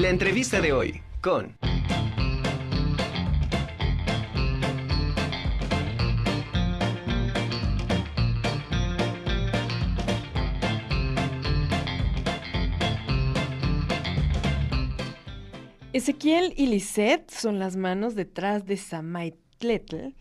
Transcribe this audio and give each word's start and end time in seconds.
La 0.00 0.08
entrevista 0.08 0.62
de 0.62 0.72
hoy 0.72 1.02
con... 1.20 1.58
Ezequiel 15.92 16.54
y 16.56 16.68
Lisette 16.68 17.30
son 17.30 17.58
las 17.58 17.76
manos 17.76 18.14
detrás 18.14 18.64
de 18.64 18.78
Samaitletl. 18.78 20.14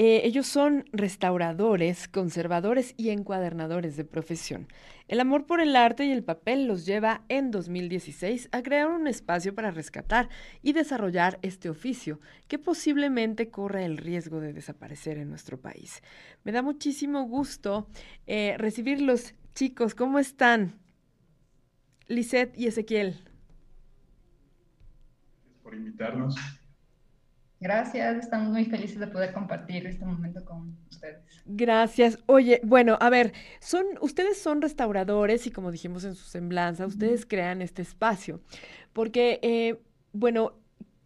Eh, 0.00 0.20
ellos 0.22 0.46
son 0.46 0.84
restauradores, 0.92 2.06
conservadores 2.06 2.94
y 2.96 3.10
encuadernadores 3.10 3.96
de 3.96 4.04
profesión. 4.04 4.68
El 5.08 5.18
amor 5.18 5.44
por 5.44 5.60
el 5.60 5.74
arte 5.74 6.04
y 6.04 6.12
el 6.12 6.22
papel 6.22 6.68
los 6.68 6.86
lleva 6.86 7.24
en 7.28 7.50
2016 7.50 8.48
a 8.52 8.62
crear 8.62 8.86
un 8.86 9.08
espacio 9.08 9.56
para 9.56 9.72
rescatar 9.72 10.28
y 10.62 10.72
desarrollar 10.72 11.40
este 11.42 11.68
oficio 11.68 12.20
que 12.46 12.60
posiblemente 12.60 13.50
corra 13.50 13.84
el 13.84 13.96
riesgo 13.96 14.38
de 14.38 14.52
desaparecer 14.52 15.18
en 15.18 15.30
nuestro 15.30 15.60
país. 15.60 16.00
Me 16.44 16.52
da 16.52 16.62
muchísimo 16.62 17.24
gusto 17.24 17.88
eh, 18.28 18.54
recibirlos, 18.56 19.34
chicos. 19.56 19.96
¿Cómo 19.96 20.20
están? 20.20 20.78
Lisette 22.06 22.56
y 22.56 22.68
Ezequiel. 22.68 23.16
Por 25.64 25.74
invitarnos. 25.74 26.36
Gracias, 27.60 28.18
estamos 28.18 28.50
muy 28.50 28.64
felices 28.64 29.00
de 29.00 29.08
poder 29.08 29.32
compartir 29.32 29.86
este 29.86 30.04
momento 30.04 30.44
con 30.44 30.76
ustedes. 30.88 31.18
Gracias. 31.44 32.18
Oye, 32.26 32.60
bueno, 32.62 32.96
a 33.00 33.10
ver, 33.10 33.32
son, 33.60 33.84
ustedes 34.00 34.40
son 34.40 34.62
restauradores 34.62 35.46
y 35.46 35.50
como 35.50 35.72
dijimos 35.72 36.04
en 36.04 36.14
su 36.14 36.24
semblanza, 36.24 36.86
ustedes 36.86 37.26
crean 37.26 37.60
este 37.60 37.82
espacio, 37.82 38.40
porque, 38.92 39.40
eh, 39.42 39.80
bueno, 40.12 40.52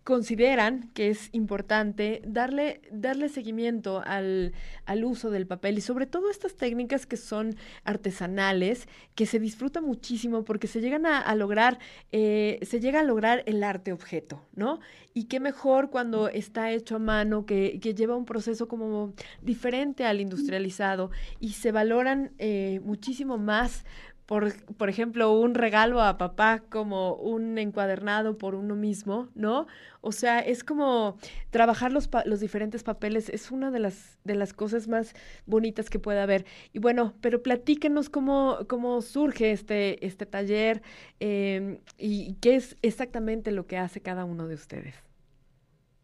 consideran 0.04 0.90
que 0.94 1.10
es 1.10 1.28
importante 1.32 2.22
darle, 2.26 2.80
darle 2.90 3.28
seguimiento 3.28 4.02
al, 4.04 4.52
al, 4.84 5.04
uso 5.04 5.30
del 5.30 5.46
papel 5.46 5.78
y 5.78 5.80
sobre 5.80 6.06
todo 6.06 6.28
estas 6.28 6.56
técnicas 6.56 7.06
que 7.06 7.16
son 7.16 7.54
artesanales, 7.84 8.88
que 9.14 9.26
se 9.26 9.38
disfruta 9.38 9.80
muchísimo 9.80 10.44
porque 10.44 10.66
se 10.66 10.80
llegan 10.80 11.06
a, 11.06 11.20
a 11.20 11.34
lograr, 11.36 11.78
eh, 12.10 12.58
se 12.62 12.80
llega 12.80 13.00
a 13.00 13.04
lograr 13.04 13.44
el 13.46 13.62
arte 13.62 13.92
objeto, 13.92 14.44
¿no? 14.54 14.80
Y 15.14 15.24
qué 15.24 15.40
mejor 15.40 15.90
cuando 15.90 16.28
está 16.28 16.72
hecho 16.72 16.96
a 16.96 16.98
mano, 16.98 17.46
que, 17.46 17.78
que 17.80 17.94
lleva 17.94 18.16
un 18.16 18.24
proceso 18.24 18.66
como 18.66 19.14
diferente 19.40 20.04
al 20.04 20.20
industrializado 20.20 21.10
y 21.38 21.52
se 21.52 21.70
valoran 21.70 22.32
eh, 22.38 22.80
muchísimo 22.82 23.38
más 23.38 23.84
por, 24.26 24.52
por, 24.76 24.88
ejemplo, 24.88 25.32
un 25.32 25.54
regalo 25.54 26.00
a 26.00 26.16
papá 26.16 26.62
como 26.68 27.14
un 27.14 27.58
encuadernado 27.58 28.38
por 28.38 28.54
uno 28.54 28.76
mismo, 28.76 29.28
¿no? 29.34 29.66
O 30.00 30.12
sea, 30.12 30.38
es 30.38 30.64
como 30.64 31.16
trabajar 31.50 31.92
los, 31.92 32.08
los 32.24 32.40
diferentes 32.40 32.82
papeles, 32.82 33.28
es 33.28 33.50
una 33.50 33.70
de 33.70 33.80
las, 33.80 34.18
de 34.24 34.34
las 34.34 34.52
cosas 34.52 34.88
más 34.88 35.14
bonitas 35.46 35.90
que 35.90 35.98
puede 35.98 36.20
haber. 36.20 36.44
Y 36.72 36.78
bueno, 36.78 37.14
pero 37.20 37.42
platíquenos 37.42 38.08
cómo, 38.08 38.58
cómo 38.68 39.02
surge 39.02 39.52
este, 39.52 40.04
este 40.06 40.26
taller 40.26 40.82
eh, 41.20 41.80
y 41.98 42.34
qué 42.40 42.56
es 42.56 42.76
exactamente 42.82 43.50
lo 43.50 43.66
que 43.66 43.78
hace 43.78 44.00
cada 44.00 44.24
uno 44.24 44.46
de 44.46 44.54
ustedes. 44.54 44.94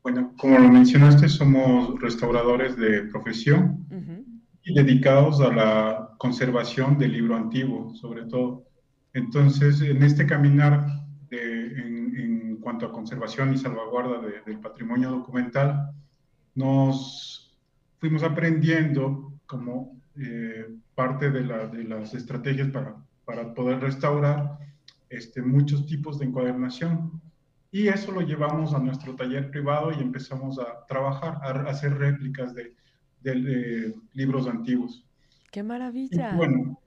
Bueno, 0.02 0.32
como 0.38 0.58
lo 0.58 0.68
mencionaste, 0.68 1.28
somos 1.28 2.00
restauradores 2.00 2.76
de 2.76 3.02
profesión. 3.02 3.86
Uh 3.90 3.94
-huh 3.94 4.37
dedicados 4.74 5.40
a 5.40 5.52
la 5.52 6.14
conservación 6.18 6.98
del 6.98 7.12
libro 7.12 7.36
antiguo, 7.36 7.94
sobre 7.94 8.24
todo. 8.24 8.64
Entonces, 9.12 9.80
en 9.80 10.02
este 10.02 10.26
caminar 10.26 10.86
de, 11.30 11.66
en, 11.66 12.16
en, 12.16 12.56
cuanto 12.56 12.86
a 12.86 12.92
conservación 12.92 13.54
y 13.54 13.58
salvaguarda 13.58 14.20
de, 14.20 14.42
del 14.44 14.60
patrimonio 14.60 15.10
documental, 15.10 15.90
nos 16.54 17.56
fuimos 17.98 18.22
aprendiendo 18.22 19.32
como 19.46 19.96
eh, 20.16 20.66
parte 20.94 21.30
de, 21.30 21.44
la, 21.44 21.66
de, 21.68 21.84
las 21.84 22.14
estrategias 22.14 22.68
para, 22.70 22.96
para 23.24 23.54
poder 23.54 23.80
restaurar 23.80 24.58
este, 25.08 25.40
muchos 25.42 25.86
tipos 25.86 26.18
de 26.18 26.26
encuadernación. 26.26 27.22
Y 27.70 27.88
eso 27.88 28.12
lo 28.12 28.22
llevamos 28.22 28.74
a 28.74 28.78
nuestro 28.78 29.14
taller 29.14 29.50
privado 29.50 29.92
y 29.92 30.02
empezamos 30.02 30.58
a 30.58 30.84
trabajar, 30.86 31.38
a 31.42 31.70
hacer 31.70 31.96
réplicas 31.98 32.54
de, 32.54 32.74
de, 33.22 33.34
de, 33.34 33.94
libros 34.14 34.46
antiguos. 34.46 35.04
¡Qué 35.50 35.62
maravilla! 35.62 36.32
Y 36.32 36.36
bueno, 36.36 36.78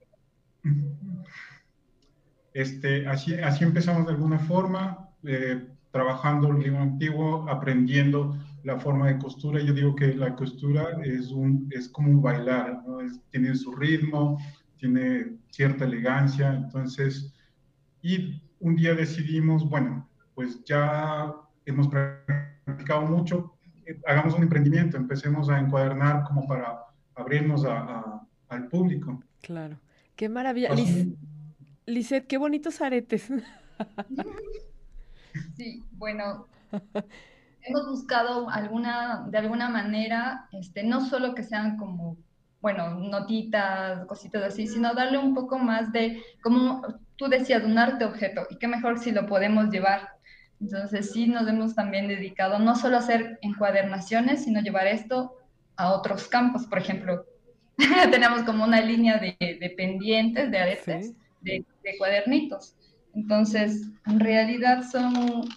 este, 2.54 3.06
así, 3.06 3.34
así 3.34 3.64
empezamos 3.64 4.06
de 4.06 4.12
alguna 4.12 4.38
forma, 4.38 5.08
eh, 5.24 5.66
trabajando 5.90 6.48
el 6.48 6.60
libro 6.60 6.80
antiguo, 6.80 7.48
aprendiendo 7.48 8.36
la 8.64 8.78
forma 8.78 9.08
de 9.08 9.18
costura. 9.18 9.60
Yo 9.60 9.72
digo 9.72 9.94
que 9.94 10.14
la 10.14 10.34
costura 10.34 10.98
es, 11.02 11.30
un, 11.30 11.68
es 11.70 11.88
como 11.88 12.10
un 12.10 12.22
bailar, 12.22 12.82
¿no? 12.86 13.00
es, 13.00 13.20
tiene 13.30 13.54
su 13.54 13.74
ritmo, 13.74 14.38
tiene 14.78 15.36
cierta 15.50 15.84
elegancia. 15.84 16.54
Entonces, 16.54 17.34
y 18.02 18.42
un 18.60 18.76
día 18.76 18.94
decidimos, 18.94 19.68
bueno, 19.68 20.08
pues 20.34 20.62
ya 20.64 21.34
hemos 21.66 21.88
practicado 21.88 23.02
mucho, 23.06 23.51
hagamos 24.06 24.34
un 24.34 24.42
emprendimiento, 24.42 24.96
empecemos 24.96 25.48
a 25.48 25.58
encuadernar 25.58 26.24
como 26.24 26.46
para 26.46 26.78
abrirnos 27.14 27.64
a, 27.64 27.78
a, 27.78 28.26
al 28.48 28.68
público. 28.68 29.22
Claro, 29.40 29.78
qué 30.16 30.28
maravilla. 30.28 30.74
Liz, 30.74 31.08
Lisette, 31.86 32.26
qué 32.26 32.38
bonitos 32.38 32.80
aretes. 32.80 33.28
Sí, 35.56 35.82
bueno, 35.92 36.46
hemos 37.62 37.88
buscado 37.88 38.50
alguna, 38.50 39.26
de 39.30 39.38
alguna 39.38 39.68
manera, 39.68 40.46
este, 40.52 40.82
no 40.84 41.00
solo 41.00 41.34
que 41.34 41.42
sean 41.42 41.76
como, 41.76 42.16
bueno, 42.60 42.90
notitas, 42.90 44.04
cositas 44.06 44.42
así, 44.42 44.66
sino 44.66 44.94
darle 44.94 45.18
un 45.18 45.34
poco 45.34 45.58
más 45.58 45.92
de, 45.92 46.22
como 46.42 46.82
tú 47.16 47.28
decías, 47.28 47.64
un 47.64 47.78
arte 47.78 48.04
objeto, 48.04 48.46
y 48.50 48.58
qué 48.58 48.68
mejor 48.68 48.98
si 48.98 49.10
lo 49.12 49.26
podemos 49.26 49.70
llevar 49.70 50.10
entonces 50.62 51.10
sí 51.10 51.26
nos 51.26 51.48
hemos 51.48 51.74
también 51.74 52.06
dedicado 52.06 52.60
no 52.60 52.76
solo 52.76 52.96
a 52.96 53.00
hacer 53.00 53.38
encuadernaciones, 53.42 54.44
sino 54.44 54.60
llevar 54.60 54.86
esto 54.86 55.36
a 55.74 55.92
otros 55.92 56.28
campos. 56.28 56.66
Por 56.66 56.78
ejemplo, 56.78 57.26
tenemos 58.12 58.42
como 58.44 58.62
una 58.62 58.80
línea 58.80 59.18
de, 59.18 59.36
de 59.40 59.70
pendientes, 59.76 60.52
de 60.52 60.58
aretes, 60.58 61.06
sí. 61.06 61.16
de, 61.40 61.64
de, 61.82 61.98
cuadernitos. 61.98 62.76
Entonces, 63.12 63.88
en 64.06 64.20
realidad 64.20 64.84
son 64.88 65.48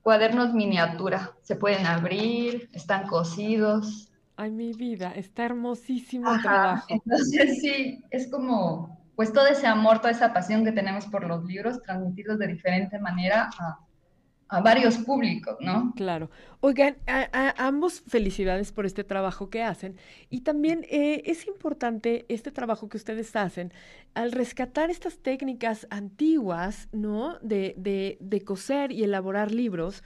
cuadernos 0.00 0.54
miniatura. 0.54 1.32
Se 1.42 1.54
pueden 1.54 1.84
abrir, 1.84 2.70
están 2.72 3.06
cosidos. 3.08 4.10
Ay, 4.36 4.52
mi 4.52 4.72
vida, 4.72 5.12
está 5.16 5.44
hermosísimo 5.44 6.32
el 6.32 6.40
trabajo. 6.40 6.86
Entonces 6.88 7.60
sí, 7.60 8.02
es 8.10 8.30
como, 8.30 8.98
pues 9.16 9.34
todo 9.34 9.48
ese 9.48 9.66
amor, 9.66 9.98
toda 9.98 10.12
esa 10.12 10.32
pasión 10.32 10.64
que 10.64 10.72
tenemos 10.72 11.04
por 11.04 11.26
los 11.26 11.44
libros, 11.44 11.82
transmitirlos 11.82 12.38
de 12.38 12.46
diferente 12.46 12.98
manera 12.98 13.50
a 13.58 13.78
a 14.50 14.60
varios 14.60 14.98
públicos, 14.98 15.56
¿no? 15.60 15.92
Claro. 15.96 16.28
Oigan, 16.60 16.96
ambos 17.56 18.02
felicidades 18.06 18.72
por 18.72 18.84
este 18.84 19.04
trabajo 19.04 19.48
que 19.48 19.62
hacen. 19.62 19.96
Y 20.28 20.40
también 20.40 20.84
eh, 20.90 21.22
es 21.26 21.46
importante 21.46 22.26
este 22.28 22.50
trabajo 22.50 22.88
que 22.88 22.96
ustedes 22.96 23.34
hacen 23.36 23.72
al 24.12 24.32
rescatar 24.32 24.90
estas 24.90 25.18
técnicas 25.18 25.86
antiguas, 25.90 26.88
¿no? 26.92 27.38
De, 27.42 27.74
de, 27.76 28.18
de 28.20 28.40
coser 28.42 28.90
y 28.90 29.04
elaborar 29.04 29.52
libros, 29.52 30.02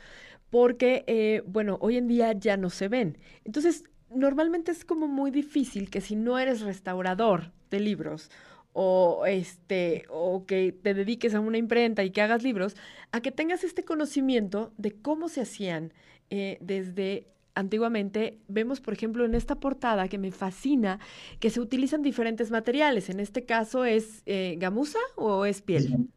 porque, 0.50 1.04
eh, 1.06 1.42
bueno, 1.46 1.78
hoy 1.80 1.96
en 1.96 2.06
día 2.06 2.32
ya 2.34 2.58
no 2.58 2.68
se 2.68 2.88
ven. 2.88 3.18
Entonces, 3.44 3.84
normalmente 4.10 4.72
es 4.72 4.84
como 4.84 5.08
muy 5.08 5.30
difícil 5.30 5.88
que 5.88 6.02
si 6.02 6.16
no 6.16 6.38
eres 6.38 6.60
restaurador 6.60 7.52
de 7.70 7.80
libros 7.80 8.30
o 8.74 9.24
este 9.26 10.04
o 10.10 10.46
que 10.46 10.72
te 10.72 10.94
dediques 10.94 11.34
a 11.34 11.40
una 11.40 11.58
imprenta 11.58 12.02
y 12.04 12.10
que 12.10 12.20
hagas 12.20 12.42
libros, 12.42 12.76
a 13.14 13.20
que 13.20 13.30
tengas 13.30 13.62
este 13.62 13.84
conocimiento 13.84 14.72
de 14.76 14.90
cómo 14.90 15.28
se 15.28 15.40
hacían 15.40 15.92
eh, 16.30 16.58
desde 16.60 17.28
antiguamente. 17.54 18.40
Vemos, 18.48 18.80
por 18.80 18.92
ejemplo, 18.92 19.24
en 19.24 19.36
esta 19.36 19.54
portada 19.54 20.08
que 20.08 20.18
me 20.18 20.32
fascina 20.32 20.98
que 21.38 21.48
se 21.50 21.60
utilizan 21.60 22.02
diferentes 22.02 22.50
materiales. 22.50 23.10
En 23.10 23.20
este 23.20 23.44
caso 23.44 23.84
es 23.84 24.24
eh, 24.26 24.56
gamuza 24.58 24.98
o 25.14 25.44
es 25.44 25.62
piel. 25.62 26.08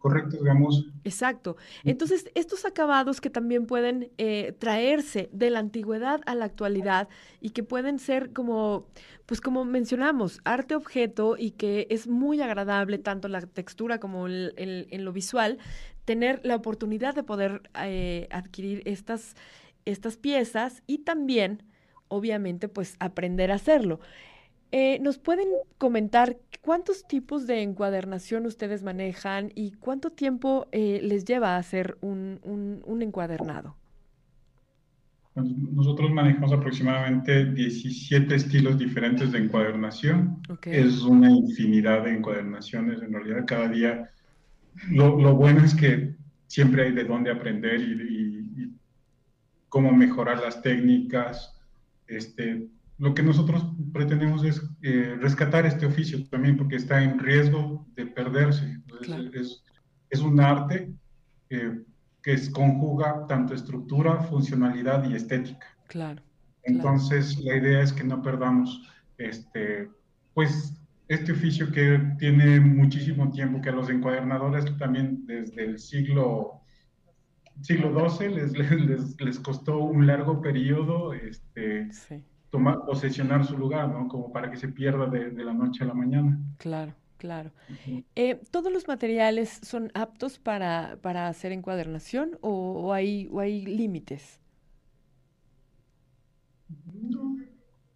Correcto, 0.00 0.38
digamos. 0.38 0.86
Exacto. 1.04 1.58
Entonces, 1.84 2.30
estos 2.34 2.64
acabados 2.64 3.20
que 3.20 3.28
también 3.28 3.66
pueden 3.66 4.10
eh, 4.16 4.56
traerse 4.58 5.28
de 5.30 5.50
la 5.50 5.58
antigüedad 5.58 6.22
a 6.24 6.34
la 6.34 6.46
actualidad 6.46 7.10
y 7.38 7.50
que 7.50 7.62
pueden 7.62 7.98
ser 7.98 8.32
como, 8.32 8.86
pues 9.26 9.42
como 9.42 9.66
mencionamos, 9.66 10.40
arte 10.44 10.74
objeto 10.74 11.36
y 11.38 11.50
que 11.50 11.86
es 11.90 12.08
muy 12.08 12.40
agradable 12.40 12.96
tanto 12.96 13.28
la 13.28 13.42
textura 13.42 14.00
como 14.00 14.26
el, 14.26 14.54
el, 14.56 14.86
en 14.90 15.04
lo 15.04 15.12
visual, 15.12 15.58
tener 16.06 16.40
la 16.44 16.56
oportunidad 16.56 17.14
de 17.14 17.22
poder 17.22 17.68
eh, 17.84 18.26
adquirir 18.30 18.82
estas, 18.86 19.36
estas 19.84 20.16
piezas 20.16 20.82
y 20.86 21.00
también, 21.04 21.62
obviamente, 22.08 22.68
pues 22.68 22.96
aprender 23.00 23.52
a 23.52 23.56
hacerlo. 23.56 24.00
Eh, 24.72 24.98
¿Nos 25.00 25.18
pueden 25.18 25.48
comentar 25.78 26.36
cuántos 26.62 27.06
tipos 27.06 27.46
de 27.46 27.62
encuadernación 27.62 28.46
ustedes 28.46 28.82
manejan 28.82 29.50
y 29.54 29.72
cuánto 29.72 30.10
tiempo 30.10 30.68
eh, 30.70 31.00
les 31.02 31.24
lleva 31.24 31.56
a 31.56 31.58
hacer 31.58 31.98
un, 32.00 32.40
un, 32.84 33.02
encuadernado? 33.02 33.76
Pues, 35.34 35.46
nosotros 35.72 36.10
manejamos 36.12 36.52
aproximadamente 36.52 37.46
17 37.46 38.34
estilos 38.34 38.78
diferentes 38.78 39.32
de 39.32 39.38
encuadernación. 39.38 40.40
Es 40.62 41.02
una 41.02 41.30
infinidad 41.30 42.04
de 42.04 42.14
encuadernaciones, 42.14 43.02
en 43.02 43.12
realidad 43.12 43.44
cada 43.46 43.68
día. 43.68 44.10
Lo, 44.90 45.20
lo 45.20 45.34
bueno 45.34 45.64
es 45.64 45.74
que 45.74 46.14
siempre 46.46 46.84
hay 46.84 46.92
de 46.92 47.04
dónde 47.04 47.30
aprender 47.30 47.80
y, 47.80 48.72
cómo 49.68 49.92
mejorar 49.92 50.40
las 50.40 50.62
técnicas. 50.62 51.54
Este, 52.08 52.66
lo 53.00 53.14
que 53.14 53.22
nosotros 53.22 53.64
pretendemos 53.94 54.44
es 54.44 54.62
eh, 54.82 55.16
rescatar 55.18 55.64
este 55.64 55.86
oficio 55.86 56.22
también 56.28 56.58
porque 56.58 56.76
está 56.76 57.02
en 57.02 57.18
riesgo 57.18 57.86
de 57.96 58.06
perderse. 58.06 58.78
es, 59.32 59.64
es, 60.10 60.20
un 60.20 60.38
arte 60.38 60.92
eh, 61.48 61.80
que 62.22 62.34
es, 62.34 62.50
conjuga 62.50 63.26
tanto 63.26 63.54
estructura, 63.54 64.20
funcionalidad 64.24 65.08
y 65.08 65.14
estética. 65.14 65.66
Claro. 65.88 66.22
Entonces, 66.62 67.38
la 67.38 67.56
idea 67.56 67.80
es 67.80 67.90
que 67.90 68.04
no 68.04 68.20
perdamos 68.20 68.86
este, 69.16 69.88
pues, 70.34 70.78
este 71.08 71.32
oficio 71.32 71.72
que 71.72 71.98
tiene 72.18 72.60
muchísimo 72.60 73.30
tiempo, 73.30 73.62
que 73.62 73.70
a 73.70 73.72
los 73.72 73.88
encuadernadores 73.88 74.76
también 74.76 75.24
desde 75.24 75.64
el 75.64 75.78
siglo, 75.78 76.60
siglo 77.62 78.10
XII 78.10 78.28
les, 78.28 78.52
les, 78.70 79.18
les 79.18 79.40
costó 79.40 79.78
un 79.78 80.06
largo 80.06 80.42
periodo 80.42 81.14
este, 81.14 81.88
tomar, 82.50 82.84
posesionar 82.84 83.44
su 83.46 83.56
lugar, 83.56 83.88
¿no? 83.88 84.08
Como 84.08 84.32
para 84.32 84.50
que 84.50 84.56
se 84.56 84.68
pierda 84.68 85.06
de, 85.06 85.30
de 85.30 85.44
la 85.44 85.52
noche 85.52 85.84
a 85.84 85.86
la 85.86 85.94
mañana. 85.94 86.38
Claro. 86.58 86.94
Claro. 87.20 87.52
Eh, 88.16 88.40
¿Todos 88.50 88.72
los 88.72 88.88
materiales 88.88 89.60
son 89.62 89.90
aptos 89.92 90.38
para, 90.38 90.96
para 91.02 91.28
hacer 91.28 91.52
encuadernación 91.52 92.38
o, 92.40 92.94
hay, 92.94 93.28
o 93.30 93.40
hay 93.40 93.66
límites? 93.66 94.40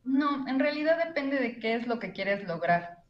No, 0.04 0.46
en 0.46 0.58
realidad 0.58 0.98
depende 1.06 1.38
de 1.38 1.58
qué 1.58 1.74
es 1.74 1.86
lo 1.86 1.98
que 1.98 2.12
quieres 2.12 2.46
lograr. 2.46 3.03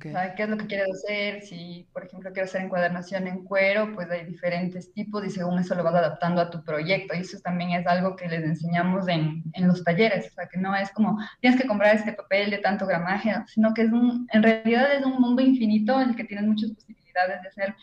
¿Qué 0.00 0.42
es 0.42 0.48
lo 0.48 0.56
que 0.56 0.66
quieres 0.66 0.88
hacer? 0.90 1.42
Si, 1.42 1.86
por 1.92 2.04
ejemplo, 2.04 2.32
quieres 2.32 2.50
hacer 2.50 2.62
encuadernación 2.62 3.26
en 3.26 3.44
cuero, 3.44 3.92
pues 3.94 4.10
hay 4.10 4.24
diferentes 4.24 4.92
tipos 4.92 5.24
y 5.24 5.30
según 5.30 5.58
eso 5.58 5.74
lo 5.74 5.84
vas 5.84 5.94
adaptando 5.94 6.40
a 6.40 6.50
tu 6.50 6.62
proyecto. 6.62 7.14
Y 7.14 7.20
eso 7.20 7.38
también 7.40 7.72
es 7.72 7.86
algo 7.86 8.16
que 8.16 8.28
les 8.28 8.44
enseñamos 8.44 9.08
en, 9.08 9.42
en 9.52 9.68
los 9.68 9.84
talleres. 9.84 10.28
O 10.30 10.34
sea, 10.34 10.46
que 10.46 10.58
no 10.58 10.74
es 10.74 10.90
como 10.92 11.18
tienes 11.40 11.60
que 11.60 11.66
comprar 11.66 11.96
este 11.96 12.12
papel 12.12 12.50
de 12.50 12.58
tanto 12.58 12.86
gramaje, 12.86 13.34
sino 13.48 13.74
que 13.74 13.82
es 13.82 13.92
un, 13.92 14.26
en 14.32 14.42
realidad 14.42 14.94
es 14.94 15.04
un 15.04 15.20
mundo 15.20 15.42
infinito 15.42 16.00
en 16.00 16.10
el 16.10 16.16
que 16.16 16.24
tienes 16.24 16.46
muchas 16.46 16.70
posibilidades 16.70 17.42
de 17.42 17.48
hacer 17.48 17.74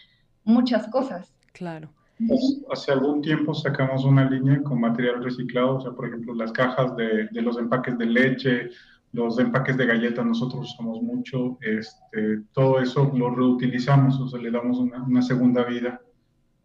muchas 0.44 0.88
cosas. 0.88 1.34
Claro. 1.52 1.90
Pues, 2.28 2.62
hace 2.72 2.92
algún 2.92 3.22
tiempo 3.22 3.54
sacamos 3.54 4.06
una 4.06 4.30
línea 4.30 4.62
con 4.64 4.80
material 4.80 5.24
reciclado, 5.24 5.78
o 5.78 5.82
sea, 5.82 5.92
por 5.92 6.08
ejemplo, 6.08 6.34
las 6.34 6.52
cajas 6.52 6.96
de, 6.96 7.28
de 7.32 7.42
los 7.42 7.58
empaques 7.58 7.98
de 7.98 8.06
leche, 8.06 8.70
los 9.14 9.38
empaques 9.38 9.78
de 9.78 9.86
galletas 9.86 10.26
nosotros 10.26 10.74
usamos 10.74 11.02
mucho, 11.02 11.58
este, 11.62 12.42
todo 12.52 12.82
eso 12.82 13.12
lo 13.16 13.34
reutilizamos, 13.34 14.20
o 14.20 14.28
sea, 14.28 14.42
le 14.42 14.50
damos 14.50 14.80
una, 14.80 15.22
segunda 15.22 15.64
vida 15.64 16.02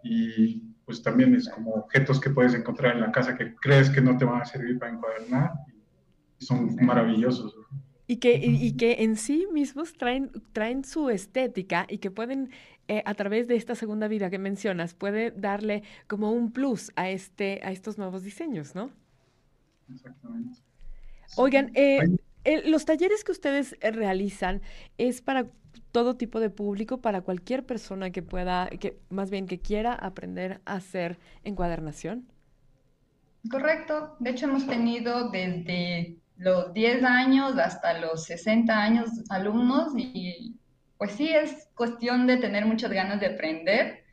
y 0.03 0.63
pues 0.87 1.03
también 1.03 1.35
es 1.35 1.49
como 1.51 1.73
objetos 1.73 2.19
que 2.19 2.31
puedes 2.31 2.55
encontrar 2.55 2.95
en 2.95 3.03
la 3.03 3.13
casa 3.13 3.37
que 3.37 3.55
crees 3.57 3.91
que 3.91 4.01
no 4.01 4.17
te 4.17 4.25
van 4.25 4.41
a 4.41 4.47
servir 4.47 4.79
para 4.79 4.93
encuadernar 4.93 5.53
y 6.41 6.45
son 6.45 6.75
maravillosos. 6.81 7.55
Y 8.07 8.17
que, 8.17 8.41
y, 8.43 8.75
que 8.79 9.03
en 9.03 9.17
sí 9.17 9.47
mismos 9.53 9.93
traen, 9.93 10.33
traen 10.55 10.83
su 10.83 11.11
estética 11.11 11.85
y 11.91 11.99
que 11.99 12.11
pueden, 12.11 12.49
eh, 12.89 13.03
a 13.05 13.13
través 13.13 13.47
de 13.49 13.57
esta 13.57 13.75
segunda 13.75 14.09
vida 14.09 14.31
que 14.31 14.39
mencionas, 14.39 14.95
puede 14.95 15.31
darle 15.33 15.83
como 16.07 16.33
un 16.33 16.51
plus 16.51 16.91
a, 16.97 17.11
este, 17.11 17.61
a 17.63 17.71
estos 17.71 17.99
nuevos 17.99 18.23
diseños, 18.23 18.75
¿no? 18.75 18.91
Exactamente. 19.93 20.59
Oigan, 21.37 21.71
eh, 21.75 21.99
los 22.65 22.85
talleres 22.85 23.25
que 23.25 23.33
ustedes 23.33 23.77
eh, 23.81 23.91
realizan 23.91 24.63
es 24.97 25.21
para 25.21 25.47
todo 25.93 26.17
tipo 26.17 26.41
de 26.41 26.51
público, 26.51 27.01
para 27.01 27.23
cualquier 27.23 27.65
persona 27.65 28.11
que 28.11 28.23
pueda, 28.23 28.69
que 28.69 28.99
más 29.11 29.31
bien 29.31 29.47
que 29.47 29.59
quiera 29.59 29.95
aprender 29.95 30.61
a 30.65 30.75
hacer 30.75 31.19
encuadernación. 31.45 32.27
Correcto. 33.51 34.17
De 34.19 34.31
hecho, 34.31 34.47
hemos 34.47 34.67
tenido 34.67 35.31
desde 35.31 36.17
los 36.37 36.73
10 36.73 37.05
años 37.05 37.59
hasta 37.59 37.99
los 37.99 38.25
60 38.25 38.77
años 38.77 39.11
alumnos 39.31 39.93
y 39.97 40.55
pues 40.99 41.13
sí, 41.13 41.29
es 41.29 41.69
cuestión 41.75 42.27
de 42.27 42.37
tener 42.37 42.67
muchas 42.67 42.91
ganas 42.91 43.21
de 43.21 43.27
aprender 43.27 44.05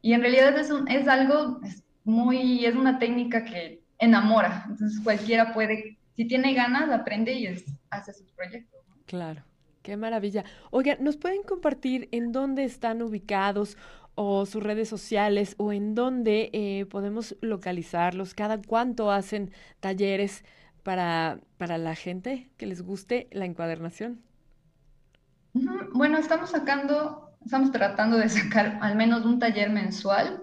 y 0.00 0.12
en 0.12 0.20
realidad 0.20 0.58
es, 0.58 0.70
es 0.88 1.08
algo 1.08 1.60
es 1.64 1.84
muy, 2.04 2.64
es 2.66 2.74
una 2.74 2.98
técnica 2.98 3.44
que 3.44 3.80
enamora, 3.98 4.64
entonces 4.68 5.00
cualquiera 5.02 5.54
puede 5.54 5.96
si 6.16 6.26
tiene 6.26 6.54
ganas, 6.54 6.90
aprende 6.90 7.32
y 7.32 7.46
hace 7.92 8.12
sus 8.12 8.30
proyectos. 8.32 8.80
Claro, 9.06 9.42
qué 9.82 9.96
maravilla. 9.96 10.44
Oiga, 10.70 10.96
¿nos 11.00 11.16
pueden 11.16 11.42
compartir 11.42 12.08
en 12.12 12.32
dónde 12.32 12.64
están 12.64 13.02
ubicados 13.02 13.76
o 14.14 14.46
sus 14.46 14.62
redes 14.62 14.88
sociales 14.88 15.54
o 15.58 15.72
en 15.72 15.94
dónde 15.94 16.50
eh, 16.52 16.86
podemos 16.86 17.36
localizarlos? 17.40 18.34
¿Cada 18.34 18.60
cuánto 18.60 19.10
hacen 19.10 19.52
talleres 19.80 20.44
para, 20.82 21.38
para 21.58 21.78
la 21.78 21.94
gente 21.94 22.50
que 22.56 22.66
les 22.66 22.82
guste 22.82 23.28
la 23.30 23.44
encuadernación? 23.44 24.20
Bueno, 25.92 26.18
estamos 26.18 26.50
sacando, 26.50 27.30
estamos 27.44 27.70
tratando 27.70 28.16
de 28.16 28.28
sacar 28.28 28.78
al 28.80 28.96
menos 28.96 29.24
un 29.24 29.38
taller 29.38 29.70
mensual 29.70 30.42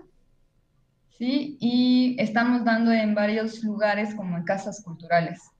¿sí? 1.19 1.57
Y 1.59 2.15
estamos 2.17 2.63
dando 2.63 2.91
en 2.91 3.13
varios 3.13 3.61
lugares 3.63 4.15
como 4.15 4.37
en 4.37 4.43
casas 4.45 4.81
culturales 4.81 5.51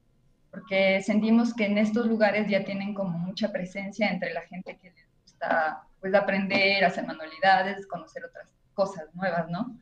porque 0.52 1.02
sentimos 1.02 1.54
que 1.54 1.66
en 1.66 1.78
estos 1.78 2.08
lugares 2.08 2.48
ya 2.50 2.64
tienen 2.64 2.94
como 2.94 3.18
mucha 3.18 3.52
presencia 3.52 4.10
entre 4.10 4.34
la 4.34 4.42
gente 4.42 4.78
que 4.82 4.92
les 4.92 5.08
gusta 5.24 5.84
pues 6.00 6.14
aprender, 6.14 6.84
hacer 6.84 7.06
manualidades, 7.06 7.86
conocer 7.88 8.26
otras 8.26 8.48
cosas 8.74 9.14
nuevas, 9.14 9.50
¿no? 9.50 9.78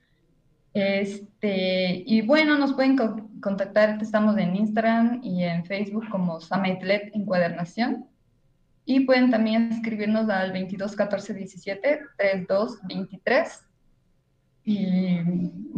Este, 0.73 2.03
y 2.05 2.21
bueno, 2.21 2.57
nos 2.57 2.73
pueden 2.73 2.97
contactar, 3.41 3.97
estamos 4.01 4.37
en 4.37 4.55
Instagram 4.55 5.21
y 5.23 5.43
en 5.43 5.65
Facebook 5.65 6.07
como 6.09 6.39
Samitlet 6.39 7.15
Encuadernación. 7.15 8.07
Y 8.85 9.01
pueden 9.01 9.31
también 9.31 9.71
escribirnos 9.71 10.29
al 10.29 10.51
22 10.51 10.95
14 10.95 11.33
17 11.33 11.99
32 12.17 12.79
23 12.83 13.66
y 14.69 15.21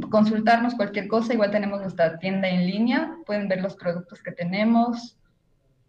consultarnos 0.10 0.74
cualquier 0.74 1.08
cosa. 1.08 1.36
Igual 1.36 1.52
tenemos 1.52 1.80
nuestra 1.80 2.18
tienda 2.18 2.50
en 2.50 2.66
línea, 2.66 3.18
pueden 3.28 3.48
ver 3.48 3.62
los 3.62 3.76
productos 3.76 4.24
que 4.24 4.32
tenemos. 4.32 5.16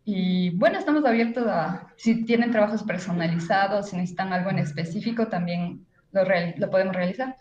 Y 0.04 0.50
bueno, 0.50 0.78
estamos 0.78 1.02
abiertos 1.06 1.46
a, 1.46 1.94
si 1.96 2.26
tienen 2.26 2.50
trabajos 2.50 2.82
personalizados, 2.82 3.88
si 3.88 3.96
necesitan 3.96 4.34
algo 4.34 4.50
en 4.50 4.58
específico, 4.58 5.28
también 5.28 5.86
lo, 6.12 6.24
lo 6.58 6.70
podemos 6.70 6.94
realizar. 6.94 7.36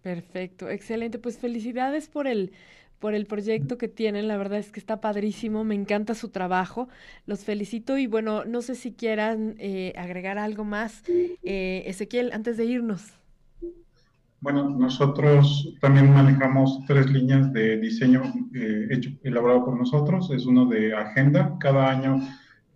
Perfecto, 0.00 0.70
excelente. 0.70 1.18
Pues 1.18 1.36
felicidades 1.36 2.08
por 2.08 2.26
el, 2.26 2.52
por 2.98 3.12
el 3.12 3.26
proyecto 3.26 3.76
que 3.76 3.88
tienen. 3.88 4.26
La 4.26 4.38
verdad 4.38 4.58
es 4.58 4.72
que 4.72 4.80
está 4.80 5.02
padrísimo, 5.02 5.64
me 5.64 5.74
encanta 5.74 6.14
su 6.14 6.30
trabajo. 6.30 6.88
Los 7.26 7.44
felicito 7.44 7.98
y 7.98 8.06
bueno, 8.06 8.46
no 8.46 8.62
sé 8.62 8.74
si 8.74 8.92
quieran 8.92 9.54
eh, 9.58 9.92
agregar 9.98 10.38
algo 10.38 10.64
más. 10.64 11.02
Eh, 11.08 11.82
Ezequiel, 11.84 12.32
antes 12.32 12.56
de 12.56 12.64
irnos. 12.64 13.17
Bueno, 14.40 14.70
nosotros 14.70 15.74
también 15.80 16.12
manejamos 16.12 16.80
tres 16.86 17.10
líneas 17.10 17.52
de 17.52 17.76
diseño 17.78 18.22
eh, 18.54 18.86
hecho, 18.90 19.10
elaborado 19.24 19.64
por 19.64 19.76
nosotros. 19.76 20.30
Es 20.30 20.46
uno 20.46 20.66
de 20.66 20.94
agenda. 20.94 21.56
Cada 21.58 21.90
año, 21.90 22.20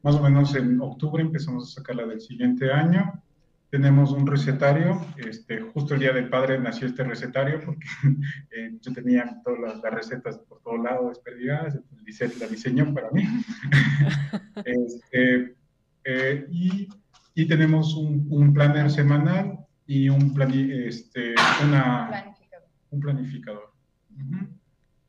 más 0.02 0.16
o 0.16 0.22
menos 0.22 0.56
en 0.56 0.80
octubre, 0.80 1.22
empezamos 1.22 1.70
a 1.70 1.80
sacar 1.80 1.96
la 1.96 2.06
del 2.06 2.20
siguiente 2.20 2.72
año. 2.72 3.22
Tenemos 3.70 4.10
un 4.10 4.26
recetario. 4.26 5.06
Este, 5.16 5.60
justo 5.60 5.94
el 5.94 6.00
día 6.00 6.12
del 6.12 6.28
padre 6.28 6.58
nació 6.58 6.88
este 6.88 7.04
recetario 7.04 7.60
porque 7.64 7.86
eh, 8.50 8.76
yo 8.80 8.92
tenía 8.92 9.40
todas 9.44 9.80
las, 9.80 9.94
recetas 9.94 10.38
por 10.38 10.60
todo 10.62 10.78
lado 10.78 11.10
desperdigadas. 11.10 11.76
Entonces, 11.76 12.40
la 12.40 12.48
diseñó 12.48 12.92
para 12.92 13.08
mí. 13.12 13.22
este, 14.64 15.54
eh, 16.02 16.44
y, 16.50 16.88
y, 17.36 17.46
tenemos 17.46 17.94
un, 17.94 18.26
un 18.30 18.52
planner 18.52 18.90
semanal 18.90 19.60
y 19.86 20.08
un, 20.08 20.34
este, 20.40 21.34
planificador. 21.34 22.68
Un 22.90 23.00
planificador. 23.00 23.72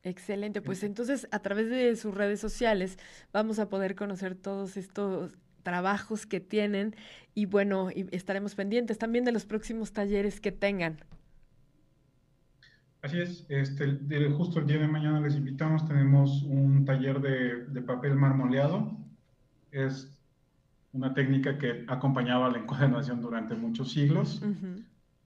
Excelente, 0.03 0.61
pues 0.61 0.83
entonces 0.83 1.27
a 1.31 1.39
través 1.39 1.69
de 1.69 1.95
sus 1.95 2.13
redes 2.13 2.39
sociales 2.39 2.97
vamos 3.31 3.59
a 3.59 3.69
poder 3.69 3.95
conocer 3.95 4.35
todos 4.35 4.75
estos 4.75 5.37
trabajos 5.63 6.25
que 6.25 6.41
tienen 6.41 6.95
y 7.33 7.45
bueno, 7.45 7.89
y 7.89 8.07
estaremos 8.11 8.55
pendientes 8.55 8.97
también 8.97 9.23
de 9.23 9.31
los 9.31 9.45
próximos 9.45 9.93
talleres 9.93 10.41
que 10.41 10.51
tengan. 10.51 10.97
Así 13.01 13.19
es, 13.19 13.45
este, 13.49 14.29
justo 14.29 14.59
el 14.59 14.67
día 14.67 14.79
de 14.79 14.87
mañana 14.87 15.19
les 15.19 15.35
invitamos, 15.35 15.85
tenemos 15.87 16.43
un 16.43 16.85
taller 16.85 17.19
de, 17.19 17.65
de 17.65 17.81
papel 17.81 18.15
marmoleado. 18.15 18.97
Es 19.71 20.13
una 20.93 21.13
técnica 21.13 21.57
que 21.57 21.85
ha 21.87 21.93
acompañado 21.93 22.45
a 22.45 22.51
la 22.51 22.59
encuadernación 22.59 23.21
durante 23.21 23.55
muchos 23.55 23.91
siglos. 23.91 24.41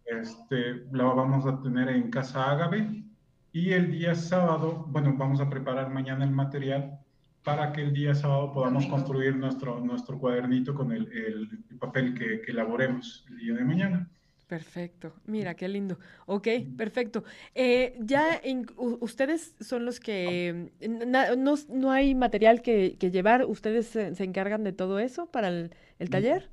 este, 0.06 0.86
la 0.92 1.04
vamos 1.04 1.46
a 1.46 1.62
tener 1.62 1.90
en 1.90 2.10
Casa 2.10 2.50
Ágave 2.50 3.04
y 3.52 3.72
el 3.72 3.92
día 3.92 4.16
sábado, 4.16 4.86
bueno, 4.90 5.14
vamos 5.18 5.42
a 5.42 5.50
preparar 5.50 5.90
mañana 5.90 6.24
el 6.24 6.32
material 6.32 7.00
para 7.44 7.72
que 7.72 7.82
el 7.82 7.94
día 7.94 8.14
sábado 8.14 8.52
podamos 8.54 8.86
construir 8.88 9.36
nuestro, 9.36 9.80
nuestro 9.80 10.18
cuadernito 10.20 10.74
con 10.74 10.92
el, 10.92 11.08
el, 11.12 11.78
papel 11.80 12.14
que, 12.14 12.42
que 12.42 12.52
elaboremos 12.52 13.26
el 13.30 13.38
día 13.38 13.54
de 13.54 13.64
mañana. 13.64 14.10
Perfecto, 14.48 15.14
mira 15.26 15.56
qué 15.56 15.68
lindo. 15.68 16.00
Ok, 16.26 16.48
perfecto. 16.78 17.26
Eh, 17.54 17.98
ya 18.00 18.42
ustedes 18.78 19.56
son 19.60 19.84
los 19.84 20.00
que 20.00 20.72
no, 20.88 21.56
no, 21.70 21.92
hay 21.92 22.16
material 22.16 22.62
que, 22.62 22.96
que 22.98 23.12
llevar, 23.12 23.44
ustedes 23.46 23.88
se, 23.88 24.24
encargan 24.24 24.64
de 24.64 24.72
todo 24.72 25.00
eso 25.00 25.30
para 25.30 25.50
el, 25.50 25.72
el 26.00 26.10
taller. 26.10 26.50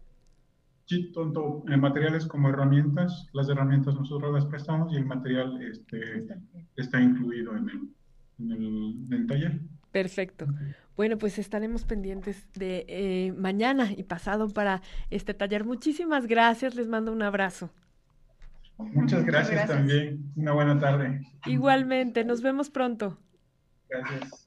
Sí, 0.87 1.13
tanto 1.13 1.63
en 1.69 1.81
materiales 1.81 2.27
como 2.27 2.49
herramientas, 2.49 3.29
las 3.33 3.49
herramientas 3.49 3.95
nosotros 3.95 4.35
las 4.35 4.47
prestamos 4.47 4.93
y 4.93 4.97
el 4.97 5.07
material 5.07 5.63
este, 5.63 6.27
está 6.75 7.01
incluido 7.01 7.57
en 7.57 7.69
el, 7.71 7.89
en 8.41 8.51
el, 8.51 9.07
en 9.07 9.13
el 9.13 9.27
taller. 9.29 9.61
Perfecto. 9.93 10.47
Bueno, 10.97 11.17
pues 11.17 11.39
estaremos 11.39 11.85
pendientes 11.85 12.53
de 12.55 12.85
eh, 12.89 13.33
mañana 13.39 13.93
y 13.97 14.03
pasado 14.03 14.49
para 14.49 14.83
este 15.11 15.33
taller. 15.33 15.65
Muchísimas 15.65 16.27
gracias, 16.27 16.75
les 16.75 16.89
mando 16.89 17.13
un 17.13 17.23
abrazo. 17.23 17.71
Muchas 18.79 19.25
gracias, 19.25 19.67
también. 19.69 20.33
Una 20.37 20.53
buena 20.53 20.79
tarde. 20.79 21.21
Igualmente, 21.47 22.25
nos 22.25 22.43
vemos 22.43 22.71
pronto. 22.71 23.19
Gracias. 23.89 24.44